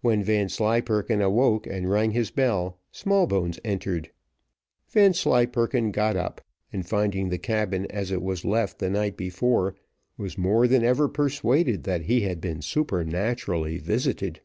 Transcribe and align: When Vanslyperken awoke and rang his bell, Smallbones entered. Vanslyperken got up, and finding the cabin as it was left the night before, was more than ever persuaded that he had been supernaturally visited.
When 0.00 0.24
Vanslyperken 0.24 1.22
awoke 1.22 1.64
and 1.68 1.88
rang 1.88 2.10
his 2.10 2.32
bell, 2.32 2.80
Smallbones 2.90 3.60
entered. 3.64 4.10
Vanslyperken 4.88 5.92
got 5.92 6.16
up, 6.16 6.40
and 6.72 6.84
finding 6.84 7.28
the 7.28 7.38
cabin 7.38 7.86
as 7.86 8.10
it 8.10 8.20
was 8.20 8.44
left 8.44 8.80
the 8.80 8.90
night 8.90 9.16
before, 9.16 9.76
was 10.18 10.36
more 10.36 10.66
than 10.66 10.82
ever 10.82 11.08
persuaded 11.08 11.84
that 11.84 12.06
he 12.06 12.22
had 12.22 12.40
been 12.40 12.62
supernaturally 12.62 13.78
visited. 13.78 14.40